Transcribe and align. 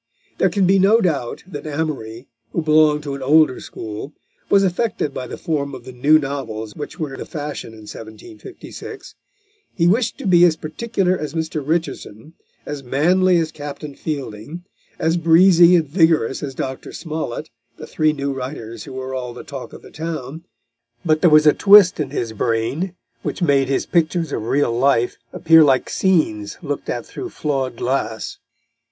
There 0.39 0.49
can 0.49 0.65
be 0.65 0.79
no 0.79 0.99
doubt 0.99 1.43
that 1.45 1.67
Amory, 1.67 2.27
who 2.53 2.63
belonged 2.63 3.03
to 3.03 3.13
an 3.13 3.21
older 3.21 3.59
school, 3.59 4.13
was 4.49 4.63
affected 4.63 5.13
by 5.13 5.27
the 5.27 5.37
form 5.37 5.75
of 5.75 5.83
the 5.85 5.91
new 5.91 6.17
novels 6.17 6.75
which 6.75 6.97
were 6.99 7.15
the 7.15 7.23
fashion 7.27 7.73
in 7.73 7.81
1756. 7.81 9.13
He 9.75 9.85
wished 9.87 10.17
to 10.17 10.25
be 10.25 10.43
as 10.43 10.55
particular 10.55 11.15
as 11.15 11.35
Mr. 11.35 11.61
Richardson, 11.63 12.33
as 12.65 12.81
manly 12.83 13.37
as 13.37 13.51
Captain 13.51 13.93
Fielding, 13.93 14.63
as 14.97 15.17
breezy 15.17 15.75
and 15.75 15.87
vigorous 15.87 16.41
as 16.41 16.55
Dr. 16.55 16.91
Smollett, 16.93 17.51
the 17.77 17.85
three 17.85 18.11
new 18.11 18.33
writers 18.33 18.85
who 18.85 18.93
were 18.93 19.13
all 19.13 19.35
the 19.35 19.43
talk 19.43 19.71
of 19.71 19.83
the 19.83 19.91
town. 19.91 20.45
But 21.05 21.21
there 21.21 21.29
was 21.29 21.45
a 21.45 21.53
twist 21.53 21.99
in 21.99 22.09
his 22.09 22.33
brain 22.33 22.95
which 23.21 23.43
made 23.43 23.67
his 23.67 23.85
pictures 23.85 24.31
of 24.33 24.47
real 24.47 24.75
life 24.75 25.17
appear 25.31 25.63
like 25.63 25.91
scenes 25.91 26.57
looked 26.63 26.89
at 26.89 27.05
through 27.05 27.29
flawed 27.29 27.75
glass. 27.77 28.39